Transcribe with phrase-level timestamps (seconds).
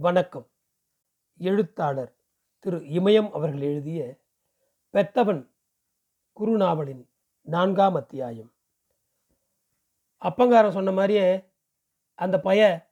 [0.00, 0.50] வணக்கம்.
[1.38, 2.16] எழுத்தாளர்
[2.58, 4.18] திரு இமயம் அவர்கள் எழுதிய
[4.92, 5.50] பெத்தவன்
[6.40, 7.08] குறுநாவலின்
[7.42, 8.52] நான்காம் அத்தியாயம்.
[10.20, 11.50] அப்பங்காரன் சொன்ன மாதிரியே
[12.14, 12.90] அந்த பைய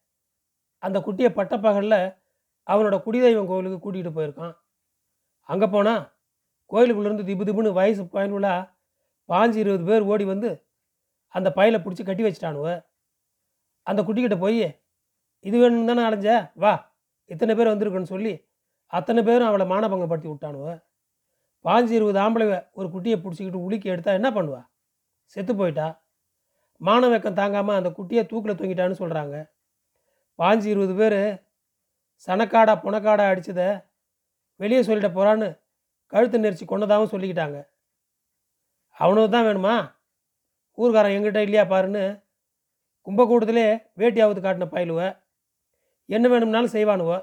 [0.78, 2.16] அந்த குட்டியை பட்டப்பகலில்
[2.66, 4.56] அவனோட குடிதெய்வம் கோவிலுக்கு கூட்டிகிட்டு போயிருக்கான்.
[5.40, 6.14] அங்கே போனால்
[6.70, 8.74] கோயிலுக்குள்ளேருந்து திபு திபுன்னு வயசு பயனுள்ள
[9.28, 10.66] பாஞ்சு இருபது பேர் ஓடி வந்து
[11.28, 12.86] அந்த பையில பிடிச்சி கட்டி வச்சிட்டானுவ.
[13.82, 14.80] அந்த குட்டிக்கிட்ட போய்
[15.40, 16.50] இது வேணும்னு தானே அலைஞ்ச?
[16.54, 16.94] வா.
[17.32, 18.34] இத்தனை பேர் வந்திருக்குன்னு சொல்லி
[18.92, 20.66] அத்தனை பேரும் அவளை மானபங்கப்படுத்தி விட்டானுவ?
[21.64, 22.46] பாஞ்சு இருபது ஆம்பளை
[22.78, 24.60] ஒரு குட்டியை பிடிச்சிக்கிட்டு உலுக்கி எடுத்தா என்ன பண்ணுவா?
[25.36, 25.86] செத்து போயிட்டா?
[26.80, 29.36] மான வெக்கம் தாங்காமல் அந்த குட்டியை தூக்கில் தூங்கிட்டான்னு சொல்கிறாங்க
[30.38, 31.20] பாஞ்சு இருபது பேர்
[32.28, 33.68] சனக்காடா புனக்காடா அடித்ததை
[34.60, 35.48] வெளியே சொல்லிட்ட போகிறான்னு
[36.12, 37.58] கழுத்து நெரிச்சு கொண்டதாகவும் சொல்லிக்கிட்டாங்க.
[38.96, 39.74] அவனுக்கு தான் வேணுமா?
[40.78, 42.04] ஊர்காரன் எங்கிட்ட இல்லையா பாருன்னு
[43.06, 43.66] கும்பகூடத்திலே
[44.00, 45.00] வேட்டியாவது காட்டின பயலுவ.
[46.14, 47.18] என்ன வேணும்னாலும் செய்வானுவோ.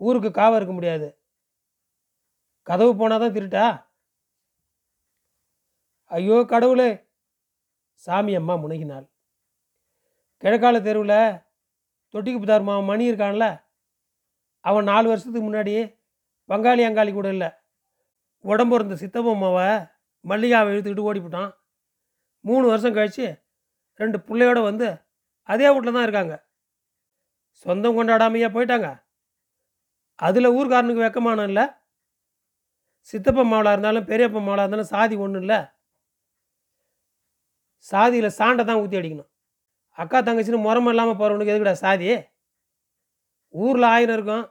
[0.00, 1.08] ஊருக்கு காவ இருக்க முடியாது.
[2.62, 3.66] கதவு போனால் தான் திருட்டா?
[6.10, 6.90] ஐயோ கடவுளே.
[8.04, 9.06] சாமி அம்மா முனகினாள்.
[10.42, 11.40] கிழக்கால தெருவில்
[12.14, 13.46] தொட்டிக்கு புதார் மாவன் மணி இருக்கான்ல?
[14.60, 15.74] அவன் நாலு வருஷத்துக்கு முன்னாடி
[16.50, 17.50] பங்காளி அங்காளி கூட இல்லை.
[18.44, 19.68] உடம்பு இருந்த சித்தப்பம்மாவை
[20.24, 21.50] மல்லிகாவை இழுத்துக்கிட்டு ஓடிவிட்டான்
[22.44, 23.26] மூணு வருஷம் கழித்து
[24.00, 24.88] ரெண்டு பிள்ளையோட வந்து
[25.48, 26.34] அதே வீட்டில் தான் இருக்காங்க.
[27.66, 28.88] சொந்தம் கொண்டாடாமையா போயிட்டாங்க.
[30.26, 31.64] அதில் ஊர்காரனுக்கு வெக்கமானம் இல்லை.
[33.10, 35.60] சித்தப்பா மாவளாக இருந்தாலும் பெரியப்பா மாவளாக இருந்தாலும் சாதி ஒன்றும் இல்லை.
[37.86, 39.30] சாதியில் சாண்டை தான் ஊற்றி அடிக்கணும்.
[39.98, 42.08] அக்கா தங்கச்சின்னு முறம இல்லாமல் போகிறவனுக்கு எதுக்குடா சாதி?
[43.54, 44.44] ஊரில் ஆயிரம் இருக்கும்.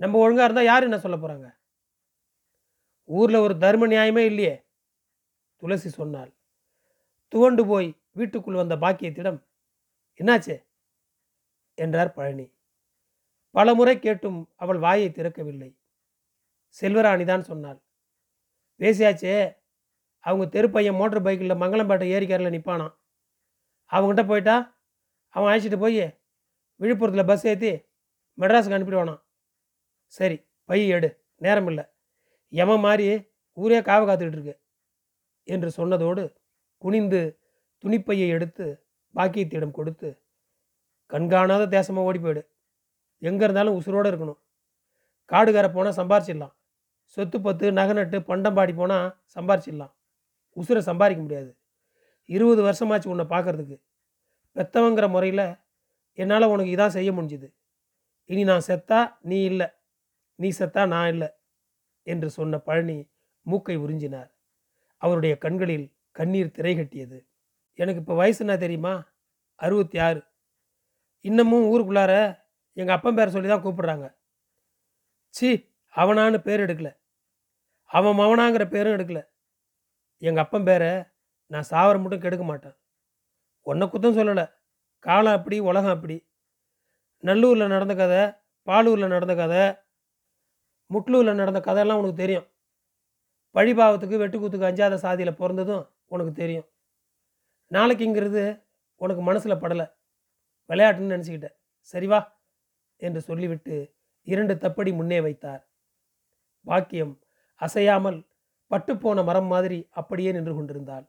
[0.00, 1.48] நம்ம ஒழுங்காக இருந்தால் யார் என்ன சொல்ல போகிறாங்க
[3.08, 4.54] ஊரில் ஒரு தர்ம நியாயமே இல்லையே.
[5.62, 6.30] துளசி சொன்னாள்.
[7.32, 9.38] துவண்டு போய் வீட்டுக்குள் வந்த பாக்கியத்திடம்
[10.20, 10.56] என்னாச்சு?
[11.78, 12.46] என்றார் பழனி.
[13.54, 15.70] பலமுறை கேட்டும் அவள் வாயை திறக்கவில்லை.
[16.76, 17.78] செல்வராணிதான் சொன்னாள்.
[18.80, 19.36] பேசியாச்சே
[20.24, 22.94] அவங்க தெருப்பையன் மோட்டர் பைக்கில் மங்களம்பேட்டை ஏரிக்காரில் நிற்பானான்
[23.90, 24.56] அவங்ககிட்ட போயிட்டா?
[25.34, 26.04] அவன் அழைச்சிட்டு போய்
[26.80, 27.70] விழுப்புரத்தில் பஸ் ஏற்றி
[28.38, 29.22] மெட்ராஸுக்கு அனுப்பிடுவானான்
[30.12, 30.36] சரி
[30.68, 31.08] பை எடு
[31.40, 31.84] நேரம் இல்லை
[32.52, 33.06] எம மாதிரி
[33.56, 34.54] ஊரே காவ காத்துக்கிட்டு இருக்கு
[35.48, 36.24] என்று சொன்னதோடு
[36.82, 37.20] குனிந்து
[37.84, 38.66] துணிப்பையை எடுத்து
[39.14, 40.08] பாக்கியத்திடம் கொடுத்து
[41.12, 42.42] கண்காணாத தேசமாக ஓடி போயிடு.
[43.22, 44.40] எங்கே இருந்தாலும் உசுரோடு இருக்கணும்.
[45.32, 46.54] காடுகார போனால் சம்பாரிச்சிடலாம்.
[47.02, 49.92] சொத்து பத்து நகை நட்டு பண்டம்பாடி போனால் சம்பாரிச்சிடலாம்.
[50.56, 51.50] உசுரை சம்பாதிக்க முடியாது.
[52.24, 53.76] இருபது வருஷமாச்சு உன்னை பார்க்கறதுக்கு
[54.56, 55.56] பெத்தவங்கிற முறையில்
[56.12, 57.48] என்னால் உனக்கு இதான் செய்ய முடிஞ்சுது.
[58.24, 59.66] இனி நான் செத்தா நீ இல்லை.
[60.34, 61.28] நீ செத்தா நான் இல்லை.
[62.02, 63.10] என்று சொன்ன பழனி
[63.42, 64.30] மூக்கை உறிஞ்சினார்.
[64.96, 67.26] அவருடைய கண்களில் கண்ணீர் திரை கட்டியது.
[67.74, 69.04] எனக்கு இப்போ வயசு என்ன தெரியுமா?
[69.54, 70.22] அறுபத்தி ஆறு.
[71.20, 72.38] இன்னமும் ஊருக்குள்ளார
[72.72, 74.14] எங்கள் அப்பன் பேரை சொல்லி தான் கூப்பிடுறாங்க.
[75.28, 76.96] சி அவனான்னு பேர் எடுக்கல.
[77.84, 79.28] அவன் மவனாங்கிற பேரும் எடுக்கல.
[80.18, 81.04] எங்கள் அப்பன் பேரை
[81.46, 82.76] நான் சாவர மட்டும் கெடுக்க மாட்டேன்.
[83.62, 84.52] ஒன்றை குத்தம் சொல்லலை.
[84.98, 86.26] காலம் அப்படி உலகம் அப்படி.
[87.22, 88.32] நல்லூரில் நடந்த கதை
[88.66, 89.62] பாலூரில் நடந்த கதை
[90.90, 92.46] முட்லூரில் நடந்த கதையெல்லாம் உனக்கு தெரியும்.
[93.54, 96.68] பழிபாவத்துக்கு வெட்டுக்கூத்துக்கு அஞ்சாத சாதியில் பிறந்ததும் உனக்கு தெரியும்.
[97.70, 98.64] நாளைக்குங்கிறது
[98.94, 99.97] உனக்கு மனசில் படலை.
[100.68, 101.56] விளையாட்டுன்னு நினச்சிக்கிட்டேன்.
[101.80, 102.20] சரி வா
[102.96, 105.68] என்று சொல்லிவிட்டு இரண்டு தப்படி முன்னே வைத்தார்.
[106.66, 107.22] பாக்கியம்
[107.54, 108.26] அசையாமல்
[108.70, 111.06] பட்டுப்போன மரம் மாதிரி அப்படியே நின்று கொண்டிருந்தாள்.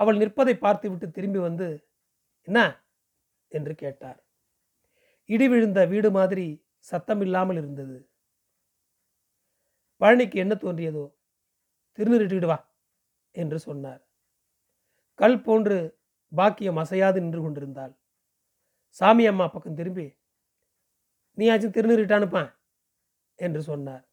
[0.00, 1.88] அவள் நிற்பதை பார்த்துவிட்டு திரும்பி வந்து
[2.42, 2.82] என்ன?
[3.48, 4.24] என்று கேட்டார்.
[5.24, 6.46] இடி விழுந்த வீடு மாதிரி
[6.78, 8.08] சத்தம் இல்லாமல் இருந்தது.
[10.00, 11.04] பழனிக்கு என்ன தோன்றியதோ
[11.98, 12.58] திருநிறுட்டிட்டு வா
[13.30, 14.02] என்று சொன்னார்.
[15.14, 15.98] கல் போன்று
[16.32, 17.94] பாக்கியம் அசையாது நின்று கொண்டிருந்தாள்.
[19.00, 20.06] சாமி அம்மா பக்கம் திரும்பி
[21.38, 22.50] நீயாச்சும் திருநிறுட்டானுப்பான்
[23.38, 24.08] என்று சொன்னார்.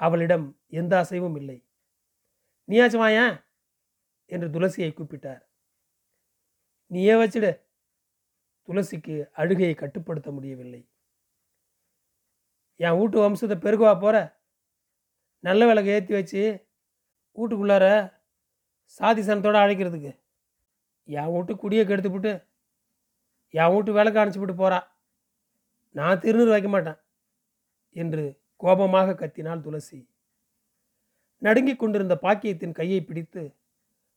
[0.00, 1.58] அவளிடம் எந்த அசைவும் இல்லை.
[2.68, 3.26] நீயாச்சும் வாயா?
[4.26, 5.42] என்று துளசியை கூப்பிட்டார்.
[6.90, 7.64] நீயே வச்சிடு.
[8.68, 10.88] துளசிக்கு அழுகையை கட்டுப்படுத்த முடியவில்லை.
[12.76, 14.16] என் வீட்டு வம்சத்தை பெருகுவா போற?
[15.44, 16.42] நல்ல விளக்கு ஏற்றி வச்சு
[17.36, 17.86] வீட்டுக்குள்ளார
[18.84, 20.12] சாதி சனத்தோடு அழைக்கிறதுக்கு.
[21.04, 22.32] என் வீட்டு குடியை கெடுத்துவிட்டு
[23.50, 24.86] என் வீட்டு விளக்கு அணைச்சிவிட்டு போகிறா
[25.90, 26.98] நான் திருநீர் வைக்க மாட்டேன்
[27.92, 30.08] என்று கோபமாக கத்தினாள் துளசி.
[31.38, 33.56] நடுங்கிக் கொண்டிருந்த பாக்கியத்தின் கையை பிடித்து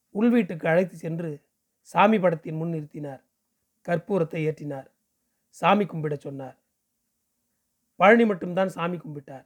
[0.09, 1.45] உள் வீட்டுக்கு அழைத்து சென்று
[1.81, 3.21] சாமி படத்தின் முன் நிறுத்தினார்.
[3.87, 4.87] கற்பூரத்தை ஏற்றினார்.
[5.47, 6.57] சாமி கும்பிடச் சொன்னார்.
[7.95, 9.45] பழனி மட்டும்தான் சாமி கும்பிட்டார்.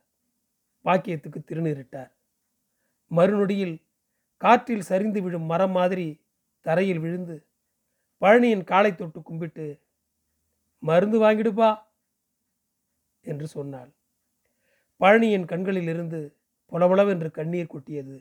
[0.86, 2.12] பாக்கியத்துக்கு திருநீரிட்டார்.
[3.12, 3.82] மறுநொடியில்
[4.38, 6.26] காற்றில் சரிந்து விழும் மரம் மாதிரி
[6.60, 7.48] தரையில் விழுந்து
[8.24, 9.66] பழனியின் காலை தொட்டு கும்பிட்டு
[10.84, 11.70] மருந்து வாங்கிடுப்பா
[13.22, 13.92] என்று சொன்னாள்.
[15.02, 16.20] பழனியின் கண்களிலிருந்து
[16.72, 18.16] புலவளவென்று கண்ணீர் கொட்டியது.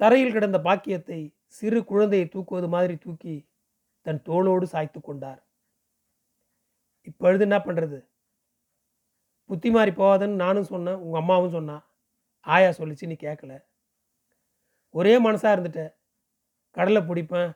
[0.00, 3.48] தரையில் கிடந்த பாக்கியத்தை சிறு குழந்தையை தூக்குவது மாதிரி தூக்கி
[4.06, 5.40] தன் தோளோடு சாய்த்து கொண்டார்.
[7.02, 7.98] இப்பொழுது என்ன பண்ணுறது
[9.50, 11.76] புத்தி மாறி போகாதுன்னு நானும் சொன்னேன் உங்கள் அம்மாவும் சொன்னா.
[12.40, 13.54] ஆயா சொல்லிச்சு நீ கேட்கல
[14.90, 15.82] ஒரே மனசாக இருந்துட்ட.
[16.70, 17.52] கடலை பிடிப்பேன்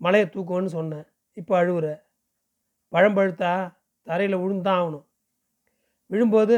[0.00, 1.06] மலையை தூக்குவேன்னு சொன்னேன்.
[1.36, 1.86] இப்போ அழுவுற.
[2.92, 3.52] பழம் பழுத்தா
[4.06, 5.06] தரையில் விழுந்தான் ஆகணும்.
[6.10, 6.56] விழும்போது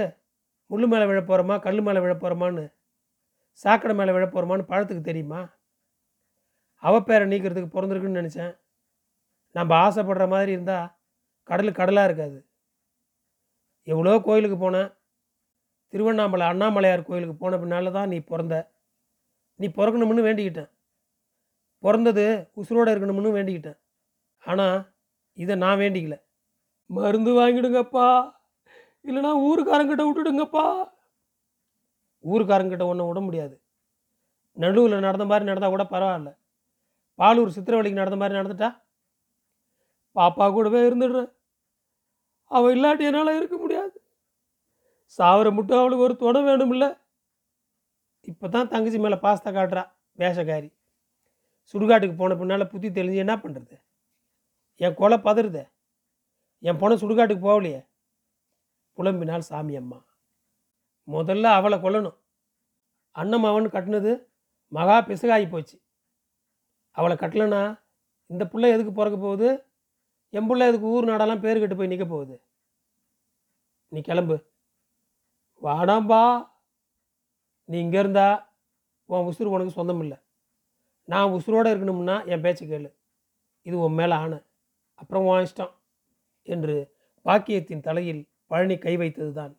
[0.71, 2.65] முள் மேலே விழ போகிறோமா கல் மேலே விழ போகிறோமான்னு
[3.62, 5.41] சாக்கடை மேலே விழ போகிறோமான்னு பழத்துக்கு தெரியுமா?
[6.83, 8.55] அவ பேரை நீக்கிறதுக்கு பிறந்திருக்குன்னு நினச்சேன்.
[9.56, 10.89] நம்ம ஆசைப்படுற மாதிரி இருந்தால்
[11.49, 12.39] கடல் கடலாக இருக்காது.
[13.89, 14.91] எவ்வளோ கோயிலுக்கு போனேன்.
[15.93, 18.56] திருவண்ணாமலை அண்ணாமலையார் கோயிலுக்கு போன பின்னால் தான் நீ பிறந்த.
[19.61, 20.71] நீ பிறக்கணும்னு வேண்டிக்கிட்டேன்.
[21.82, 23.79] பிறந்தது உசுரோடு இருக்கணும்னு வேண்டிக்கிட்டேன்.
[24.44, 24.94] ஆனால்
[25.32, 26.17] இதை நான் வேண்டிக்கல.
[26.87, 28.08] மருந்து வாங்கிடுங்கப்பா.
[29.05, 30.64] இல்லைனா ஊருக்காரங்கிட்ட விட்டுடுங்கப்பா.
[32.25, 33.55] ஊருக்காரங்கிட்ட ஒன்றும் விட முடியாது.
[34.56, 36.31] நடுவில் நடந்த மாதிரி நடந்தால் கூட பரவாயில்ல.
[37.19, 38.70] பாலூர் சித்திரவழிக்கு நடந்த மாதிரி நடந்துட்டா?
[40.17, 41.31] பாப்பா கூடவே இருந்துடுறேன்.
[42.50, 43.96] அவள் இல்லாட்டி என்னால் இருக்க முடியாது.
[45.19, 46.87] சாவர மட்டும் அவளுக்கு ஒரு துணை வேணும்ல.
[48.20, 49.84] இப்போ தான் தங்கச்சி மேலே பாஸ்தா காட்டுறா
[50.19, 50.70] வேஷக்காரி.
[51.70, 53.76] சுடுகாட்டுக்கு போன பின்னால் புத்தி தெளிஞ்சு என்ன பண்ணுறது
[54.81, 55.64] என் கொலை பதறுதே.
[56.59, 57.81] என் பொண்ணை சுடுகாட்டுக்கு போகலையே.
[58.97, 59.99] புலம்பினால் சாமி அம்மா.
[61.06, 62.19] முதல்ல அவளை கொல்லணும்.
[63.11, 64.12] அண்ணன் அவன் கட்டினது
[64.69, 65.76] மகா பிசகாகி போச்சு.
[66.91, 67.81] அவளை கட்டலனா
[68.26, 69.49] இந்த பிள்ளை எதுக்கு பிறக்க போகுது?
[70.31, 72.37] என் பிள்ளை எதுக்கு ஊர் நாடெல்லாம் பேர் கெட்டு போய் நிற்க போகுது?
[73.88, 74.37] நீ கிளம்பு.
[75.62, 76.50] வாடாம்பா.
[77.65, 78.55] நீ இங்கே இருந்தா
[79.05, 80.19] உன் உசுறு உனக்கு சொந்தம் இல்லை
[81.12, 82.91] நான் உசுரோடு இருக்கணும்னா என் பேச்சு கேளு.
[83.62, 84.38] இது உன் மேலே ஆணை.
[84.94, 85.73] அப்புறம் உன் இஷ்டம்
[86.43, 86.75] என்று
[87.26, 89.53] பாக்கியத்தின் தலையில் பழனி கை வைத்ததுதான்.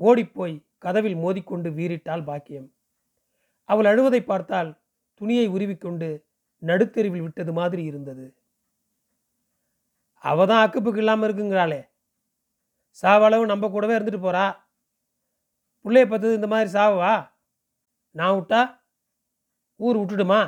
[0.00, 2.68] ஓடிப்போய் கதவில் மோதிக்கொண்டு வீறிட்டாள் பாக்கியம்.
[3.64, 4.70] அவள் அழுவதை பார்த்தால்
[5.14, 6.08] துணியை உருவிக்கொண்டு
[6.62, 8.26] நடுத்தெருவில் விட்டது மாதிரி இருந்தது.
[10.24, 11.80] அவ தான் அக்குப்புக்கு இல்லாமல் இருக்குங்கிறாளே.
[13.02, 14.46] சாவளவு நம்ம கூடவே இருந்துட்டு போறா.
[15.84, 17.14] பிள்ளைய பார்த்தது இந்த மாதிரி சாவவா?
[18.10, 18.81] நான் விட்டா
[19.84, 20.40] ஊர் விட்டுடுமா?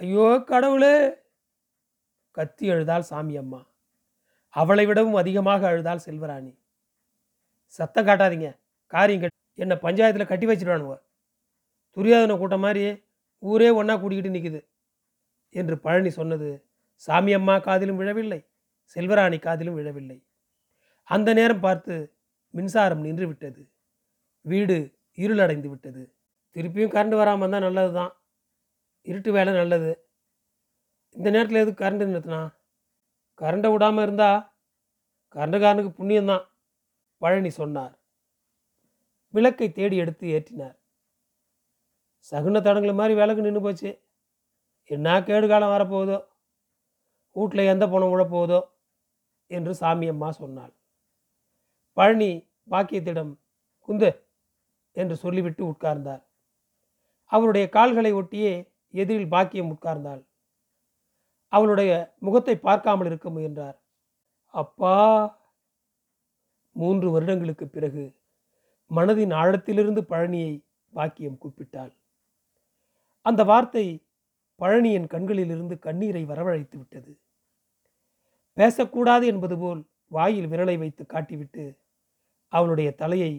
[0.00, 0.94] ஐயோ கடவுளே.
[2.36, 3.60] கத்தி அழுதாள் சாமி அம்மா.
[4.54, 6.52] அவளை விடவும் அதிகமாக அழுதாள் செல்வராணி.
[7.78, 8.48] சத்தம் காட்டாதீங்க.
[8.92, 10.94] காரியம் கட் என்னை பஞ்சாயத்தில் கட்டி வச்சிடுவானுவ
[11.96, 12.84] துரியாதன கூட்டம் மாதிரி
[13.42, 14.60] ஊரே ஒன்றா கூட்டிக்கிட்டு நிற்குது
[15.54, 16.48] என்று பழனி சொன்னது
[17.02, 18.40] சாமி அம்மா காதிலும் விழவில்லை
[18.96, 20.18] செல்வராணி காதிலும் விழவில்லை.
[21.08, 21.94] அந்த நேரம் பார்த்து
[22.54, 23.62] மின்சாரம் நின்று விட்டது.
[24.44, 24.76] வீடு
[25.18, 26.02] இருளடைந்து விட்டது.
[26.56, 28.12] திருப்பியும் கரண்ட் வராமல் இருந்தால் நல்லது தான்
[29.06, 29.92] இருட்டு வேலை நல்லது.
[31.16, 32.40] இந்த நேரத்தில் எதுக்கு கரண்ட் நிறுத்தினா?
[33.40, 34.40] கரண்டை விடாமல் இருந்தால்
[35.34, 36.44] கரண்டுக்காரனுக்கு புண்ணியம்தான்.
[37.22, 37.94] பழனி சொன்னார்.
[39.34, 40.76] விளக்கை தேடி எடுத்து ஏற்றினார்.
[42.32, 43.90] சகுன தடங்களை மாதிரி விளக்கு நின்று போச்சு.
[44.90, 46.18] என்ன கேடு காலம் வரப்போகுதோ?
[47.36, 48.60] வீட்டில் எந்த பணம் விழப்போகுதோ
[49.46, 50.72] என்று சாமியம்மா சொன்னாள்.
[51.96, 52.30] பழனி
[52.70, 53.32] பாக்கியத்திடம்
[53.88, 54.10] குந்து
[54.96, 56.22] என்று சொல்லிவிட்டு உட்கார்ந்தார்.
[57.32, 58.52] அவருடைய கால்களை ஒட்டியே
[58.94, 60.22] எதிரில் பாக்கியம் உட்கார்ந்தாள்.
[61.52, 63.76] அவளுடைய முகத்தை பார்க்காமல் இருக்க முயன்றார்.
[64.54, 64.96] அப்பா!
[66.76, 68.04] மூன்று வருடங்களுக்கு பிறகு
[68.90, 70.52] மனதின் ஆழத்திலிருந்து பழனியை
[70.92, 71.92] பாக்கியம் கூப்பிட்டாள்.
[73.26, 73.84] அந்த வார்த்தை
[74.60, 77.12] பழனியின் கண்களிலிருந்து கண்ணீரை வரவழைத்து விட்டது.
[78.56, 81.64] பேசக்கூடாது என்பது போல் வாயில் விரலை வைத்து காட்டிவிட்டு
[82.52, 83.32] அவளுடைய தலையை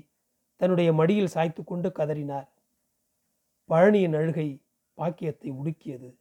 [0.62, 2.48] தன்னுடைய மடியில் சாய்த்து கொண்டு கதறினார்.
[3.72, 4.64] பழனியின் அழுகை
[4.94, 6.18] பாக்கியத்தை உடுக்கியது.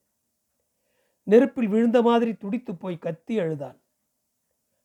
[1.22, 3.80] நெருப்பில் விழுந்த மாதிரி துடித்து போய் கத்தி அழுதான்.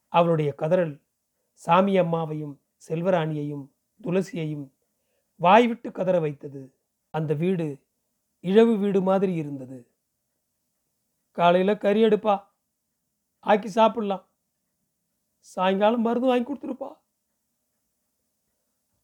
[0.08, 1.02] அவளுடைய கதறல்
[1.52, 3.70] சாமி அம்மாவையும் செல்வராணியையும்
[4.02, 4.72] துளசியையும்
[5.36, 6.74] வாய்விட்டு கதற வைத்தது.
[7.10, 7.84] அந்த வீடு
[8.40, 9.88] இழவு வீடு மாதிரி இருந்தது.
[11.32, 12.46] காலையில் கறி எடுப்பா.
[13.40, 14.30] ஆக்கி சாப்பிடலாம்.
[15.40, 16.98] சாயங்காலம் மருந்து வாங்கி கொடுத்துருப்பா.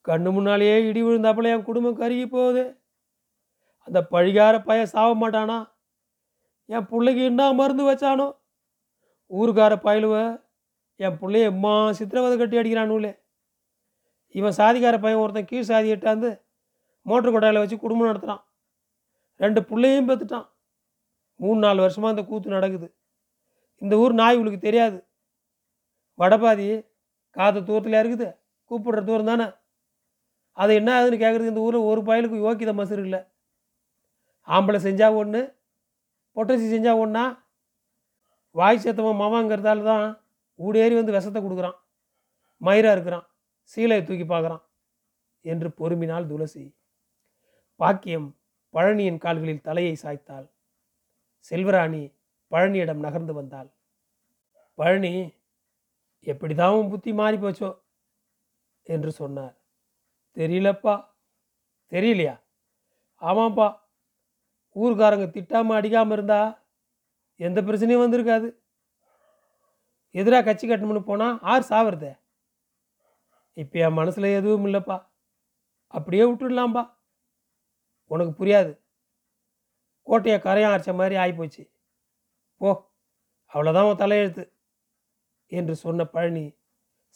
[0.05, 2.80] கண்ணு முன்னாலேயே இடி விழுந்தாப்புல என் குடும்பம் கருகி போகுது.
[3.87, 5.57] அந்த பழிகார பையன் சாக மாட்டானா?
[6.69, 8.27] என் பிள்ளைக்கு என்ன மருந்து வச்சானோ?
[9.31, 10.15] ஊருக்கார பயலுவ
[10.99, 13.11] என் பிள்ளைய எம்மா சித்திரவதை கட்டி அடிக்கிறானுங்களே
[14.35, 16.29] இவன் சாதிக்கார பையன் ஒருத்தன் கீழ் சாதி எட்டாந்து
[17.05, 18.43] மோட்டர் கொட்டாயில் வச்சு குடும்பம் நடத்துகிறான்
[19.39, 20.47] ரெண்டு பிள்ளையும் பெற்றுட்டான்
[21.39, 22.87] மூணு நாலு வருஷமாக அந்த கூத்து நடக்குது.
[23.81, 24.97] இந்த ஊர் நாய் உங்களுக்கு தெரியாது.
[26.19, 26.67] வடபாதி
[27.35, 28.27] காற்று தூரத்தில் இருக்குது
[28.71, 29.47] கூப்பிடுற தூரம் தானே?
[30.57, 33.21] அது என்ன ஆகுதுன்னு கேட்குறதுக்கு இந்த ஊரில் ஒரு பயலுக்கு யோக்கியத மசரு இல்லை.
[34.47, 35.59] ஆம்பளை செஞ்சால் ஒன்று
[36.35, 37.49] பொட்டச்சி செஞ்சால் ஒன்றா
[38.51, 40.21] வாய் சேத்தவன் மாமாங்கிறதால தான்
[40.59, 41.77] ஊடேறி வந்து விஷத்தை கொடுக்குறான்.
[42.57, 43.27] மயிராக இருக்கிறான்.
[43.75, 44.61] சீலையை தூக்கி பார்க்குறான்
[45.41, 46.75] என்று பொறுமினாள் துளசி
[47.75, 48.37] பாக்கியம்
[48.73, 50.49] பழனியின் கால்களில் தலையை சாய்த்தாள்.
[51.49, 52.13] செல்வராணி
[52.51, 53.69] பழனியிடம் நகர்ந்து வந்தாள்.
[54.73, 55.33] பழனி
[56.25, 57.79] எப்படிதான் உன் புத்தி மாறி போச்சோ?
[58.83, 59.55] என்று சொன்னார்.
[60.35, 61.05] தெரியலப்பா.
[61.89, 62.39] தெரியலையா?
[63.21, 63.80] ஆமாப்பா.
[64.75, 66.41] ஊர்க்காரங்க திட்டாமல் அடிக்காமல் இருந்தா
[67.39, 68.47] எந்த பிரச்சனையும் வந்திருக்காது.
[70.15, 72.11] எதிராக கட்சி கட்டணும்னு போனால் ஆறு சாவறதே
[73.57, 74.97] இப்போ என் மனசில் எதுவும் இல்லைப்பா.
[75.93, 76.83] அப்படியே விட்டுடலாம்பா.
[78.11, 78.71] உனக்கு புரியாது.
[80.07, 81.63] கோட்டையை கரையம் அரைச்ச மாதிரி ஆகிப்போச்சு
[82.61, 82.69] போ
[83.53, 84.43] அவ்வளோதான் உன் தலையெழுத்து
[85.51, 86.43] என்று சொன்ன பழனி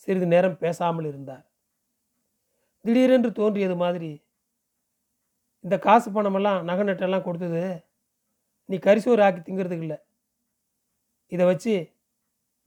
[0.04, 1.46] சிறிது நேரம் பேசாமல் இருந்தார்.
[2.86, 4.10] திடீரென்று தோன்றியது மாதிரி
[5.66, 7.62] இந்த காசு பணமெல்லாம் நகை நட்டெல்லாம் கொடுத்தது
[8.70, 9.98] நீ கரிசோறு ஆக்கி திங்கிறதுக்கு இல்லை.
[11.32, 11.74] இதை வச்சு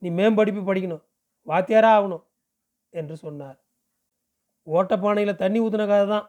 [0.02, 1.04] நீ மேம்படிப்பு படிக்கணும்
[1.50, 2.24] வாத்தியாராக ஆகணும்
[2.92, 3.58] என்று சொன்னார்.
[4.66, 6.26] ஓட்டப்பானையில் தண்ணி ஊற்றின கதை தான்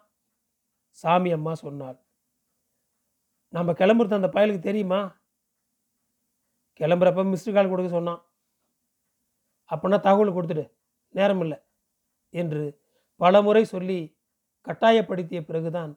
[1.01, 1.97] சாமி அம்மா சொன்னாள்.
[3.53, 4.99] நம்ம கிளம்புறது அந்த பயலுக்கு தெரியுமா?
[6.79, 8.21] கிளம்புறப்ப மிஸ்டு கால் கொடுக்க சொன்னான்.
[9.69, 10.65] அப்படின்னா தகவல் கொடுத்துடு
[11.15, 11.57] நேரம் இல்லை
[12.33, 12.61] என்று
[13.21, 13.99] பலமுறை சொல்லி
[14.67, 15.91] கட்டாயப்படுத்திய பிறகுதான்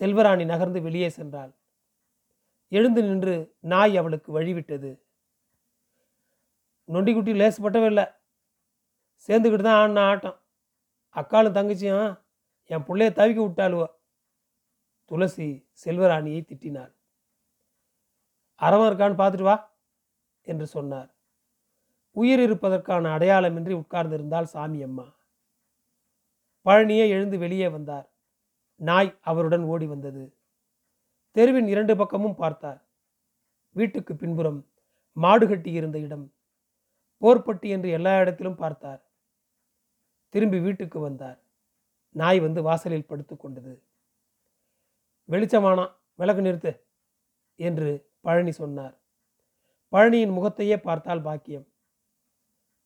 [0.00, 1.52] செல்வராணி நகர்ந்து வெளியே சென்றாள்.
[2.68, 4.90] எழுந்து நின்று நாய் அவளுக்கு வழிவிட்டது.
[6.88, 8.06] நொண்டிக்குட்டி லேசுப்பட்டவே இல்லை.
[9.28, 10.38] சேர்ந்துக்கிட்டு தான் ஆடின ஆட்டம்.
[11.16, 12.18] அக்காலும் தங்கச்சியும்
[12.70, 13.84] என் பிள்ளைய தவிக்க விட்டாளுவ?
[15.04, 15.48] துளசி
[15.84, 16.92] செல்வராணியை திட்டினாள்.
[18.60, 19.56] அறவம் இருக்கான்னு பார்த்துட்டு வா
[20.42, 21.10] என்று சொன்னார்.
[22.16, 25.06] உயிர் இருப்பதற்கான அடையாளமின்றி உட்கார்ந்திருந்தாள் சாமி அம்மா
[26.66, 28.06] பழனியே எழுந்து வெளியே வந்தார்.
[28.76, 30.36] நாய் அவருடன் ஓடி வந்தது.
[31.32, 32.84] தெருவின் இரண்டு பக்கமும் பார்த்தார்.
[33.72, 34.70] வீட்டுக்கு பின்புறம்
[35.12, 36.32] மாடு கட்டி இருந்த இடம்.
[37.22, 39.04] போர்பட்டி என்று எல்லா இடத்திலும் பார்த்தார்.
[40.28, 41.42] திரும்பி வீட்டுக்கு வந்தார்.
[42.10, 43.82] நாய் வந்து வாசலில் படுத்து கொண்டது.
[45.28, 46.80] வெளிச்சமானா விளக்கு நிறுத்து
[47.56, 48.98] என்று பழனி சொன்னார்.
[49.92, 51.66] பழனியின் முகத்தையே பார்த்தால் பாக்கியம்.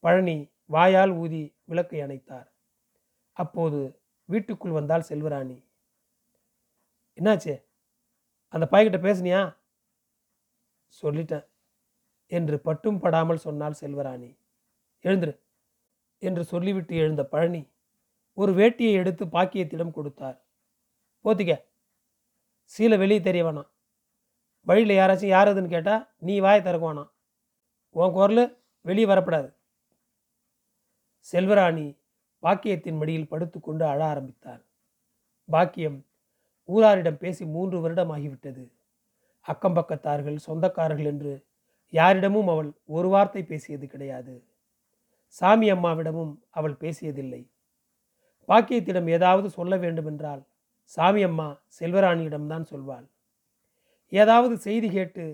[0.00, 2.48] பழனி வாயால் ஊதி விளக்கை அணைத்தார்.
[3.32, 5.69] அப்போது வீட்டுக்குள் வந்தால் செல்வராணி.
[7.20, 7.64] என்னாச்சு?
[8.48, 9.56] அந்த பாய்கிட்ட பேசுனியா?
[11.02, 11.48] சொல்லிட்டேன்.
[12.26, 14.38] என்று பட்டும் படாமல் சொன்னாள் செல்வராணி
[15.02, 15.40] எழுந்துரு
[16.18, 17.72] என்று சொல்லிவிட்டு எழுந்த பழனி
[18.32, 20.44] ஒரு வேட்டியை எடுத்து பாக்கியத்திடம் கொடுத்தார்.
[21.24, 21.64] போத்திக்க
[22.78, 23.70] சீலை வெளியே தெரிய வேணாம்.
[24.60, 27.10] வழியில் யாராச்சும் யாருதுன்னு கேட்டால் நீ வாயை திறக்க வேணாம்.
[27.88, 29.56] உன் குரல் வெளியே வரப்படாது.
[31.32, 32.00] செல்வராணி
[32.42, 34.66] பாக்கியத்தின் மடியில் படுத்துக்கொண்டு அழ ஆரம்பித்தார்.
[35.44, 36.09] பாக்கியம்
[36.72, 38.64] ஊராரிடம் பேசி மூன்று வருடம் ஆகிவிட்டது
[39.46, 41.32] அக்கம் பக்கத்தார்கள் சொந்தக்காரர்கள் என்று
[41.92, 44.34] யாரிடமும் அவள் ஒரு வார்த்தை பேசியது கிடையாது.
[45.28, 47.42] சாமி அம்மாவிடமும் அவள் பேசியதில்லை.
[48.48, 50.42] பாக்கியத்திடம் ஏதாவது சொல்ல வேண்டுமென்றால்
[50.92, 51.48] சாமி அம்மா
[51.80, 53.06] செல்வராணியிடம்தான் சொல்வாள்.
[54.12, 55.24] ஏதாவது செய்தி கேட்டு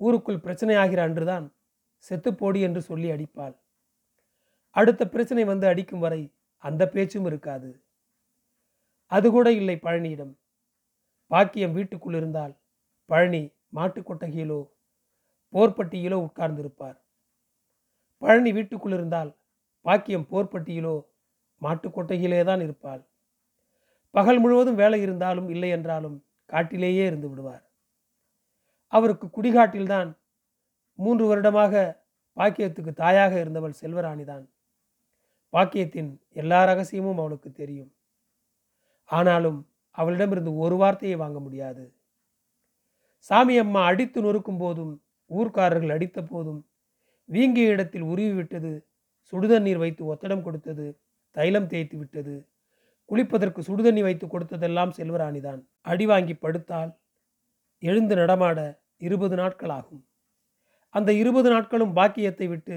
[0.00, 1.46] ஊருக்குள் பிரச்சனையாகிற அன்றுதான்
[2.04, 3.54] செத்துப்போடி என்று சொல்லி அடிப்பாள்.
[4.76, 6.22] அடுத்த பிரச்சனை வந்து அடிக்கும் வரை
[6.64, 7.70] அந்த பேச்சும் இருக்காது.
[9.12, 10.32] அது கூட இல்லை பழனியிடம்.
[11.26, 12.56] பாக்கியம் வீட்டுக்குள் இருந்தால்
[13.04, 14.70] பழனி மாட்டுக் கொட்டகையிலோ
[15.52, 16.96] போர்ப்பட்டியிலோ உட்கார்ந்திருப்பார்.
[18.18, 19.36] பழனி வீட்டுக்குள் இருந்தால்
[19.80, 21.06] பாக்கியம் போர்ப்பட்டியிலோ
[21.56, 23.02] மாட்டுக் கொட்டகையிலே தான் இருப்பாள்.
[24.10, 27.64] பகல் முழுவதும் வேலை இருந்தாலும் இல்லை என்றாலும் காட்டிலேயே இருந்து விடுவார்.
[28.86, 30.16] அவருக்கு குடிகாட்டில்தான்
[30.94, 32.04] மூன்று வருடமாக
[32.36, 34.44] பாக்கியத்துக்கு தாயாக இருந்தவள் செல்வராணிதான்.
[35.52, 37.94] பாக்கியத்தின் எல்லா ரகசியமும் அவளுக்கு தெரியும்.
[39.04, 39.58] ஆனாலும்
[39.98, 41.84] அவளிடமிருந்து ஒரு வார்த்தையை வாங்க முடியாது.
[43.18, 44.92] சாமி அம்மா அடித்து நொறுக்கும் போதும்
[45.30, 46.60] ஊர்க்காரர்கள் அடித்த போதும்
[47.28, 48.72] வீங்கிய இடத்தில் உருவி விட்டது
[49.32, 50.86] சுடுதண்ணீர் வைத்து ஒத்தடம் கொடுத்தது
[51.36, 52.34] தைலம் தேய்த்து விட்டது
[53.10, 55.60] குளிப்பதற்கு சுடுதண்ணி வைத்து கொடுத்ததெல்லாம் செல்வராணிதான்.
[55.80, 56.92] அடி வாங்கி படுத்தால்
[57.82, 58.58] எழுந்து நடமாட
[58.96, 60.02] இருபது நாட்கள் ஆகும்.
[60.94, 62.76] அந்த இருபது நாட்களும் பாக்கியத்தை விட்டு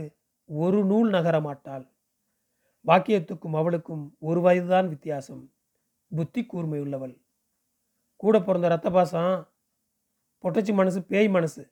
[0.49, 1.85] ஒரு நூல் நகர மாட்டாள்
[2.85, 5.43] பாக்கியத்துக்கும் அவளுக்கும் ஒரு வயதுதான் வித்தியாசம்.
[6.11, 7.15] புத்தி கூர்மை உள்ளவள்.
[8.15, 9.33] கூட பிறந்த ரத்த பாசம்
[10.43, 11.63] பொட்டச்சி மனசு பேய் மனசு.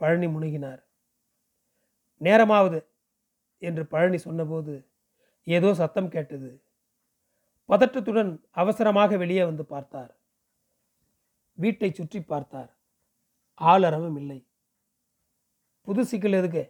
[0.00, 0.82] பழனி முணுகினார்.
[2.20, 2.78] நேரமாவது
[3.58, 4.74] என்று பழனி சொன்னபோது
[5.46, 6.50] ஏதோ சத்தம் கேட்டது.
[7.68, 10.12] பதற்றத்துடன் அவசரமாக வெளியே வந்து பார்த்தார்.
[11.58, 12.70] வீட்டை சுற்றி பார்த்தார்.
[13.60, 14.38] ஆளரவும் இல்லை.
[15.86, 16.64] புது சிக்கல் எதுக்கு?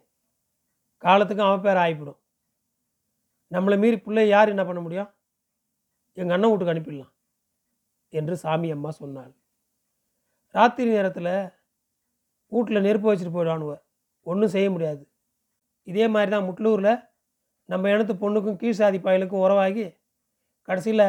[1.03, 2.19] காலத்துக்கும் அவன் பேர் ஆகிவிடும்
[3.51, 5.09] நம்மளை மீறி பிள்ளை யார் என்ன பண்ண முடியும்?
[6.17, 7.13] எங்கள் அண்ணன் வீட்டுக்கு அனுப்பிடலாம்
[8.13, 9.31] என்று சாமி அம்மா சொன்னாள்.
[10.55, 11.33] ராத்திரி நேரத்தில்
[12.51, 13.73] வீட்டில் நெருப்பு வச்சுட்டு போயிடுவானுவ.
[14.27, 15.03] ஒன்றும் செய்ய முடியாது.
[15.87, 16.93] இதே மாதிரி தான் முட்லூரில்
[17.69, 19.85] நம்ம இனத்து பொண்ணுக்கும் கீழ் சாதி பயலுக்கும் உறவாகி
[20.67, 21.07] கடைசியில்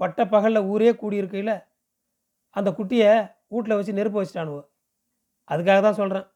[0.00, 1.54] பட்ட பகலில் ஊரே கூடியிருக்கையில்
[2.56, 3.10] அந்த குட்டியை
[3.54, 4.62] வீட்டில் வச்சு நெருப்பு வச்சுட்டானுவோ.
[5.50, 6.26] அதுக்காக தான் சொல்கிறேன்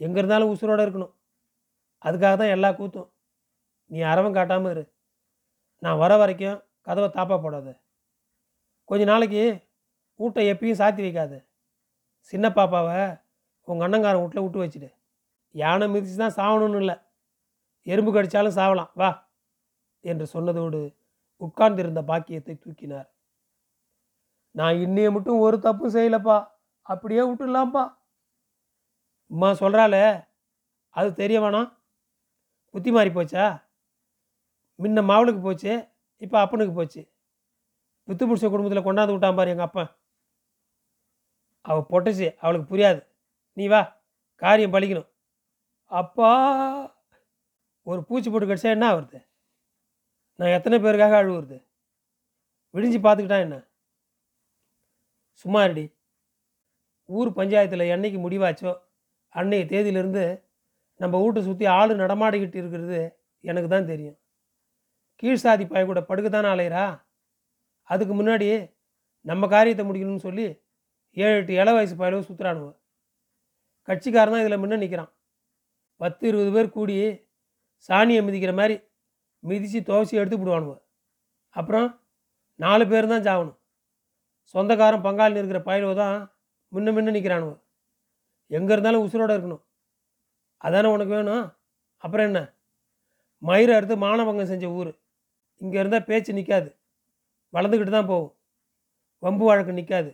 [0.00, 1.12] எங்கே இருந்தாலும் உசுரோடு இருக்கணும்.
[2.04, 3.08] அதுக்காக தான் எல்லா கூத்தும்.
[3.90, 4.84] நீ அறவன் காட்டாமல் இரு.
[5.82, 6.58] நான் வர வரைக்கும்
[6.90, 7.72] கதவை தாப்பா போடாது.
[8.84, 9.68] கொஞ்ச நாளைக்கு
[10.20, 11.46] வீட்டை எப்பயும் சாத்தி வைக்காது.
[12.18, 13.20] சின்ன பாப்பாவை
[13.64, 14.88] உங்கள் அண்ணங்காரன் வீட்டில் விட்டு வச்சுடு.
[15.50, 16.96] யானை மிதிச்சு தான் சாகணும்னு இல்லை.
[17.82, 18.90] எறும்பு கடித்தாலும் சாவலாம்.
[18.94, 19.30] வா
[20.00, 20.80] என்று சொன்னதோடு
[21.36, 23.08] உட்கார்ந்திருந்த பாக்கியத்தை தூக்கினார்.
[24.50, 26.46] நான் இன்னைய மட்டும் ஒரு தப்பும் செய்யலப்பா.
[26.82, 27.84] அப்படியே விட்டுடலாம்ப்பா.
[29.30, 30.28] அம்மா சொல்கிறாளே
[30.88, 31.70] அது தெரிய வேணாம்.
[32.74, 33.62] புத்தி மாறி போச்சா?
[34.82, 35.89] முன்ன மாவளுக்கு போச்சு?
[36.24, 37.02] இப்போ அப்பனுக்கு போச்சு.
[38.08, 39.90] பித்து பிடிச்ச குடும்பத்தில் கொண்டாந்து விட்டான் பாரு எங்கள் அப்பன்.
[41.64, 43.00] அவள் பொட்டச்சு அவளுக்கு புரியாது.
[43.56, 43.80] நீ வா
[44.42, 45.08] காரியம் பழிக்கணும்.
[46.00, 46.30] அப்பா
[47.90, 49.18] ஒரு பூச்சி போட்டு கடிச்சா என்ன ஆகுறது
[50.38, 51.56] நான் எத்தனை பேருக்காக அழுவுறது?
[52.74, 53.56] விடிஞ்சு பார்த்துக்கிட்டா என்ன?
[55.42, 55.84] சும்மா இருடி.
[57.08, 58.72] ஊர் பஞ்சாயத்தில் என்னைக்கு முடிவாச்சோ
[59.40, 60.24] அன்னைய தேதியிலிருந்து
[61.02, 63.00] நம்ம வீட்டை சுற்றி ஆள் நடமாடிக்கிட்டு இருக்கிறது
[63.44, 64.18] எனக்கு தான் தெரியும்.
[65.20, 66.84] கீழ் சாதி கூட படுக்க தானே அலையிறா?
[67.92, 68.48] அதுக்கு முன்னாடி
[69.30, 70.46] நம்ம காரியத்தை முடிக்கணும்னு சொல்லி
[71.16, 72.68] ஏழு எட்டு இள வயசு பயலவும் சுற்றுறானுவ
[73.88, 75.10] கட்சிக்காரன் தான் இதில் முன்ன நிற்கிறான்
[76.00, 76.94] பத்து இருபது பேர் கூடி
[77.88, 78.76] சாணியை மிதிக்கிற மாதிரி
[79.42, 80.74] மிதித்து துவச்சி எடுத்து விடுவானுவ
[81.56, 81.88] அப்புறம்
[82.60, 83.58] நாலு பேர் தான் சாகணும்.
[84.54, 86.16] சொந்தக்காரன் பங்காளி இருக்கிற பயலுவ தான்
[86.72, 87.52] முன்ன முன்ன நிற்கிறானுவ
[88.50, 89.62] எங்கே இருந்தாலும் உசுரோடு இருக்கணும்.
[90.66, 91.44] அதானே உனக்கு வேணும்?
[92.04, 92.40] அப்புறம் என்ன?
[93.42, 94.90] மயிரை அறுத்து மானபங்கம் செஞ்ச ஊர்.
[95.62, 96.70] இங்கே இருந்தால் பேச்சு நிற்காது
[97.54, 98.34] வளர்ந்துக்கிட்டு தான் போகும்.
[99.22, 100.10] வம்பு வழக்கு நிற்காது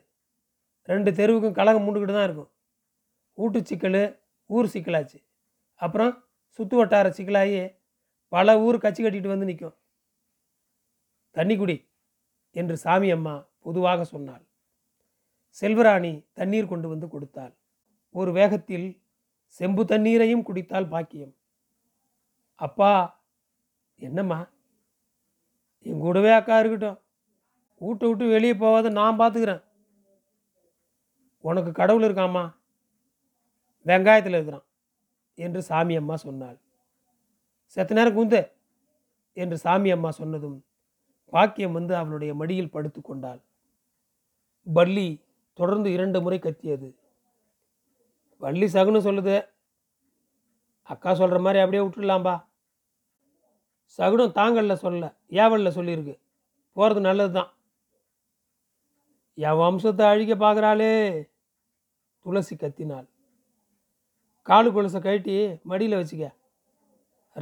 [0.88, 2.50] ரெண்டு தெருவுக்கும் கலகம் மூண்டுக்கிட்டு தான் இருக்கும்.
[3.38, 4.00] வீட்டு சிக்கல்
[4.50, 5.19] ஊர் சிக்கலாச்சு.
[5.81, 6.12] அப்புறம்
[6.59, 7.59] சுற்று வட்டார சிக்கலாகி
[8.35, 9.76] பல ஊர் கட்சி கட்டிகிட்டு வந்து நிற்கும்
[11.37, 11.76] தண்ணி குடி
[12.57, 13.35] என்று சாமி அம்மா
[13.66, 14.44] பொதுவாக சொன்னாள்.
[15.59, 17.53] செல்வராணி தண்ணீர் கொண்டு வந்து கொடுத்தாள்.
[18.14, 18.88] ஒரு வேகத்தில்
[19.61, 21.35] செம்பு தண்ணீரையும் குடித்தால் பாக்கியம்.
[22.66, 22.92] அப்பா
[24.01, 24.38] என்னம்மா?
[25.87, 27.01] என் கூடவே அக்கா இருக்கட்டும்.
[27.79, 29.62] வீட்டை விட்டு வெளியே போகாத நான் பார்த்துக்கிறேன்
[31.40, 32.55] உனக்கு கடவுள் இருக்காம்மா.
[33.87, 34.66] வெங்காயத்தில் இருக்கிறான்
[35.35, 36.59] என்று சாமி அம்மா சொன்னாள்.
[37.64, 38.40] செத்த நேரம் குந்து
[39.33, 40.64] என்று சாமி அம்மா சொன்னதும்
[41.33, 43.40] பாக்கியம் வந்து அவளுடைய மடியில் படுத்து கொண்டாள்.
[44.75, 45.09] பள்ளி
[45.53, 46.88] தொடர்ந்து இரண்டு முறை கத்தியது.
[48.37, 49.37] வள்ளி சகுனு சொல்லுது.
[50.83, 52.45] அக்கா சொல்கிற மாதிரி அப்படியே விட்டுடலாம்பா.
[53.98, 55.04] சகுனம் தாங்கல்ல சொல்ல
[55.42, 56.14] ஏவல்ல சொல்லியிருக்கு.
[56.76, 57.50] போகிறது நல்லது தான்
[59.46, 60.90] என் வம்சத்தை அழிக்க பார்க்குறாளே
[62.26, 63.06] துளசி கத்தினாள்.
[64.48, 65.35] காலு கொலுசை கழட்டி
[65.70, 66.26] மடியில் வச்சுக்க.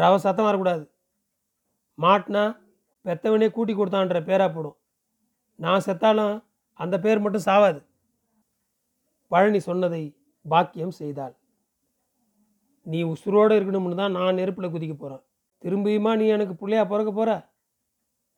[0.00, 0.84] ரவ சத்தம் வரக்கூடாது.
[1.98, 2.44] மாட்டினா
[3.04, 4.76] பெத்தவனே கூட்டி கொடுத்தான்ற பேரா போடும்.
[5.58, 6.34] நான் செத்தாலும்
[6.80, 7.80] அந்த பேர் மட்டும் சாவாது.
[9.32, 10.02] பழனி சொன்னதை
[10.44, 11.34] பாக்கியம் செய்தாள்.
[12.86, 15.22] நீ உசுரோடு இருக்கணும்னு தான் நான் நெருப்பில் குதிக்க போகிறேன்
[15.64, 17.50] திரும்பியுமா நீ எனக்கு பிள்ளையா பிறக்க போகிற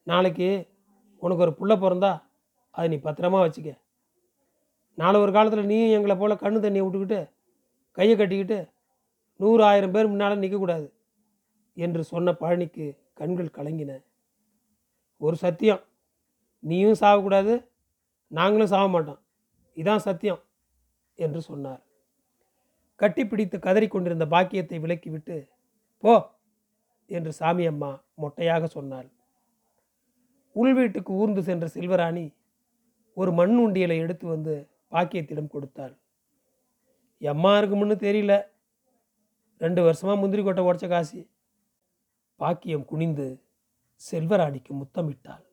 [0.03, 0.69] நாளைக்கு
[1.19, 2.23] உனக்கு ஒரு புள்ள பிறந்தா
[2.71, 3.79] அதை நீ பத்திரமா வச்சுக்க.
[4.95, 7.31] நாளை ஒரு காலத்தில் நீயும் எங்களை போல் கண்ணு தண்ணியை விட்டுக்கிட்டு
[7.93, 8.69] கையை கட்டிக்கிட்டு
[9.37, 10.93] நூறு ஆயிரம் பேர் முன்னால் நிற்கக்கூடாது
[11.75, 14.05] என்று சொன்ன பழனிக்கு கண்கள் கலங்கின.
[15.17, 15.83] ஒரு சத்தியம்.
[16.59, 17.67] நீயும் சாகக்கூடாது
[18.27, 19.21] நாங்களும் சாக மாட்டோம்.
[19.75, 20.41] இதான் சத்தியம்
[21.15, 21.83] என்று சொன்னார்.
[23.01, 25.37] கட்டிப்பிடித்து கதறி கொண்டிருந்த பாக்கியத்தை விலக்கிவிட்டு
[25.99, 26.35] போ
[27.07, 29.09] என்று சாமி அம்மா மொட்டையாக சொன்னாள்.
[30.53, 32.35] உள் வீட்டுக்கு ஊர்ந்து சென்ற செல்வராணி
[33.14, 35.97] ஒரு மண் உண்டியலை எடுத்து வந்து பாக்கியத்திடம் கொடுத்தாள்.
[37.19, 38.47] எம்மா இருக்குமுன்னு தெரியல.
[39.59, 41.31] ரெண்டு வருஷமாக முந்திரி கொட்டை உடச்ச காசி.
[42.37, 43.42] பாக்கியம் குனிந்து
[44.11, 45.45] செல்வராணிக்கு முத்தமிட்டாள்.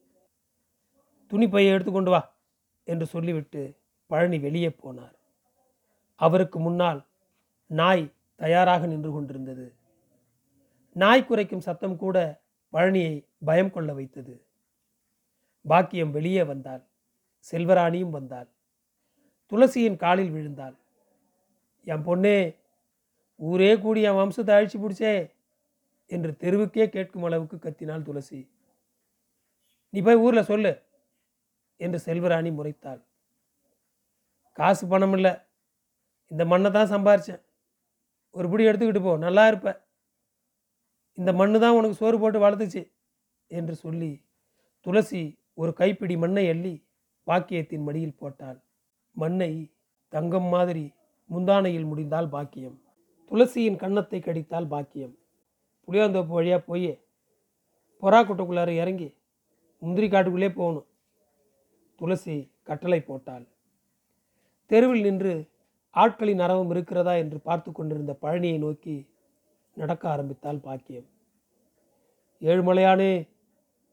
[1.28, 2.34] துணி பையை எடுத்துக்கொண்டு வா
[2.84, 5.16] என்று சொல்லிவிட்டு பழனி வெளியே போனார்.
[6.16, 7.06] அவருக்கு முன்னால்
[7.68, 9.76] நாய் தயாராக நின்று கொண்டிருந்தது.
[10.96, 12.18] நாய் குறைக்கும் சத்தம் கூட
[12.74, 13.14] பழனியை
[13.46, 14.34] பயம் கொள்ள வைத்தது.
[15.66, 16.84] பாக்கியம் வெளியே வந்தாள்.
[17.52, 18.50] செல்வராணியும் வந்தாள்.
[19.52, 20.76] துளசியின் காலில் விழுந்தாள்.
[21.88, 22.38] என் பொண்ணே
[23.40, 25.14] ஊரே கூடி என் வம்சத்தை அழிச்சு பிடிச்சே
[26.12, 28.40] என்று தெருவுக்கே கேட்கும் அளவுக்கு கத்தினாள் துளசி.
[29.94, 30.74] நீ போய் ஊரில் சொல்லு
[31.80, 33.02] என்று செல்வராணி முறைத்தாள்.
[34.58, 35.34] காசு பணம் இல்லை.
[36.32, 37.44] இந்த மண்ணை தான் சம்பாரித்தேன்
[38.36, 39.18] ஒரு பிடி எடுத்துக்கிட்டு போ.
[39.18, 39.80] நல்லா இருப்பேன்
[41.18, 42.84] இந்த மண்ணு தான் உனக்கு சோறு போட்டு வளர்த்துச்சு
[43.52, 44.12] என்று சொல்லி
[44.86, 45.22] துளசி
[45.62, 46.74] ஒரு கைப்பிடி மண்ணை அள்ளி
[47.28, 48.58] பாக்கியத்தின் மடியில் போட்டாள்.
[49.16, 49.52] மண்ணை
[50.14, 50.86] தங்கம் மாதிரி
[51.30, 52.78] முந்தானையில் முடிந்தால் பாக்கியம்.
[53.32, 55.14] துளசியின் கன்னத்தை கடித்தால் பாக்கியம்.
[55.88, 56.92] புளியாந்தோப்பு வழியாக போய்
[58.04, 59.10] புறா குட்டைக்குள்ளார இறங்கி
[59.82, 60.88] முந்திரி காட்டுக்குள்ளே போகணும்.
[62.02, 63.46] துளசி கட்டளை போட்டாள்.
[64.72, 65.34] தெருவில் நின்று
[65.96, 68.96] ஆட்களின் அரவம் இருக்கிறதா என்று பார்த்து கொண்டிருந்த பழனியை நோக்கி
[69.74, 71.06] நடக்க ஆரம்பித்தாள் பாக்கியம்.
[72.42, 73.28] ஏழுமலையானே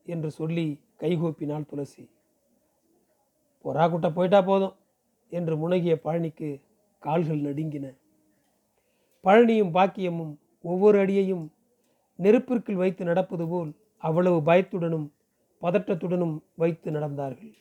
[0.04, 2.10] என்று சொல்லி கைகூப்பினாள் துளசி.
[3.64, 4.76] பொறா குட்டை போயிட்டா போதும்
[5.28, 6.62] என்று முனகிய பழனிக்கு
[6.98, 7.96] கால்கள் நடுங்கின.
[9.24, 11.52] பழனியும் பாக்கியமும் ஒவ்வொரு அடியையும்
[12.16, 15.08] நெருப்பிற்குள் வைத்து நடப்பது போல் அவ்வளவு பயத்துடனும்
[15.62, 17.54] பதட்டத்துடனும் வைத்து நடந்தார்கள்.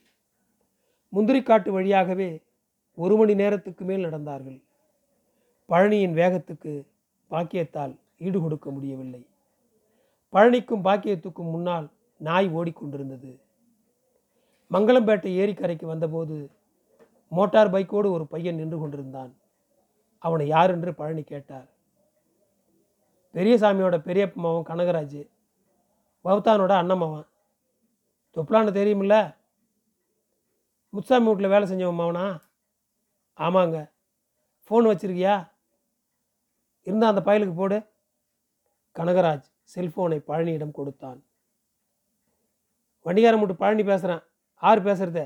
[1.13, 2.43] முந்திரிக்காட்டு வழியாகவே
[2.95, 4.63] ஒரு மணி நேரத்துக்கு மேல் நடந்தார்கள்.
[5.69, 6.87] பழனியின் வேகத்துக்கு
[7.31, 9.27] பாக்கியத்தால் ஈடுகொடுக்க முடியவில்லை.
[10.33, 13.41] பழனிக்கும் பாக்கியத்துக்கும் முன்னால் நாய் ஓடிக்கொண்டிருந்தது.
[14.71, 16.51] மங்களம்பேட்டை ஏரிக்கரைக்கு வந்தபோது
[17.29, 19.37] மோட்டார் பைக்கோடு ஒரு பையன் நின்று கொண்டிருந்தான்.
[20.19, 21.67] அவனை யார் என்று பழனி கேட்டார்.
[23.33, 25.29] பெரியசாமியோட பெரியப்பம்மாவும் கனகராஜ்
[26.25, 27.27] பவத்தானோட அண்ணம்மாவன்
[28.35, 29.35] தொப்லான்னு தெரியுமில்ல?
[30.89, 32.39] முத்துசாமி வீட்டில் வேலை செஞ்சவன் மாவனா
[33.37, 33.91] ஆமாங்க.
[34.69, 35.51] ஃபோன் வச்சுருக்கியா?
[36.83, 37.83] இருந்தால் அந்த பயலுக்கு போடு.
[38.99, 41.19] கனகராஜ் செல்போனை பழனியிடம் கொடுத்தான்.
[43.05, 44.23] வண்டிகாரன் மட்டும் பழனி பேசுகிறேன்
[44.55, 45.23] ஆறு பேசுறது?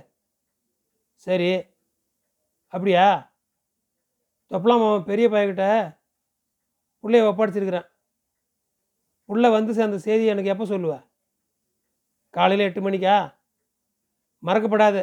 [1.16, 1.64] சரி.
[2.68, 3.06] அப்படியா?
[4.52, 5.66] தொப்பலாம் மாமன் பெரிய பையன்கிட்ட
[7.04, 7.88] பிள்ளைய ஒப்படைச்சிருக்கிறேன்.
[9.30, 10.94] புள்ள வந்து சேர்ந்த செய்தி எனக்கு எப்போ சொல்லுவ?
[12.30, 13.36] காலையில் எட்டு மணிக்கா?
[14.44, 15.02] மறக்கப்படாது.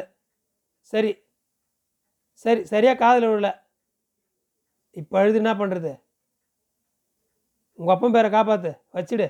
[0.79, 1.11] சரி.
[2.33, 3.49] சரி சரியாக காதில் விடல
[4.91, 5.91] இப்போ அழுது என்ன பண்ணுறது
[7.79, 9.27] உங்கள் அப்பன் பேரை காப்பாற்று வச்சிடு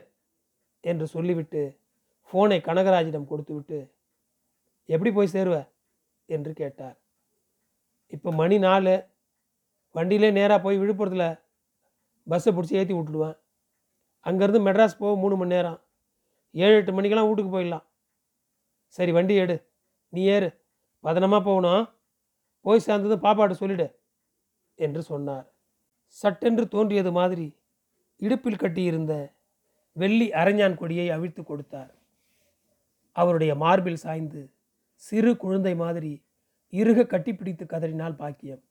[0.79, 1.61] என்று சொல்லிவிட்டு
[2.29, 3.93] ஃபோனை கனகராஜிடம் கொடுத்துவிட்டு
[4.85, 5.69] எப்படி போய் சேருவ?
[6.25, 6.97] என்று கேட்டார்.
[8.07, 8.93] இப்போ மணி நாலு
[9.95, 11.39] வண்டியிலே நேராக போய் விழுப்புரத்தில்
[12.27, 13.37] பஸ்ஸை பிடிச்சி ஏற்றி விட்டுடுவேன்.
[14.25, 15.79] அங்கேருந்து மெட்ராஸ் போக மூணு மணி நேரம்.
[16.51, 17.85] ஏழு எட்டு மணிக்கெல்லாம் வீட்டுக்கு போயிடலாம்.
[18.87, 19.55] சரி வண்டி எடு.
[20.09, 20.49] நீ ஏறு.
[21.03, 21.83] பதனமாக போகணும்.
[22.61, 23.99] போய் சேர்ந்ததும் பாப்பாட்ட சொல்லிடு
[24.75, 25.45] என்று சொன்னார்.
[26.07, 27.47] சட்டென்று தோன்றியது மாதிரி
[28.21, 29.13] இடுப்பில் கட்டியிருந்த
[29.95, 31.93] வெள்ளி அரஞ்சான் கொடியை அவிழ்த்து கொடுத்தார்.
[33.15, 34.41] அவருடைய மார்பில் சாய்ந்து
[35.03, 36.11] சிறு குழந்தை மாதிரி
[36.73, 38.61] இறுக கட்டிப்பிடித்து கதறினால் பாக்கியம்.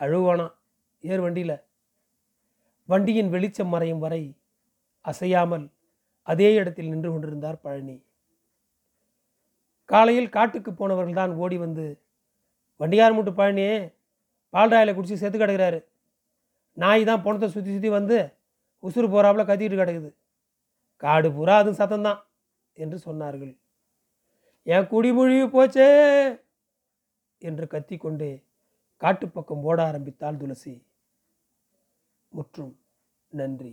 [0.00, 0.46] அழுவானா?
[1.04, 1.56] ஏர் வண்டியில்.
[2.88, 4.22] வண்டியின் வெளிச்சம் மறையும் வரை
[5.04, 5.66] அசையாமல்
[6.22, 7.96] அதே இடத்தில் நின்று கொண்டிருந்தார் பழனி.
[9.90, 11.86] காலையில் காட்டுக்கு போனவர்கள் தான் ஓடி வந்து
[12.80, 13.74] வண்டியார் மூட்டு பழனியே
[14.54, 15.80] பால்ராயில் குடிச்சு செத்து கிடக்கிறாரு.
[16.82, 18.18] நாய் தான் பணத்தை சுற்றி சுற்றி வந்து
[18.86, 20.10] உசுறு போகிறாப்புல கத்திக்கிட்டு கிடக்குது.
[21.02, 22.20] காடு பூரா அதுவும் சத்தம்தான்
[22.82, 23.52] என்று சொன்னார்கள்.
[24.72, 25.88] என் குடிமொழி போச்சே
[27.42, 28.32] என்று கத்திக்கொண்டே
[29.02, 30.74] காட்டுப்பக்கம் ஓட ஆரம்பித்தாள் துளசி.
[32.32, 32.74] முற்றும்
[33.32, 33.72] நன்றி.